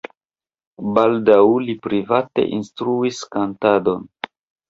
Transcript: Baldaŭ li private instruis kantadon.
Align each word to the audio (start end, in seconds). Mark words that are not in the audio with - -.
Baldaŭ 0.95 1.43
li 1.65 1.75
private 1.83 2.45
instruis 2.59 3.19
kantadon. 3.37 4.09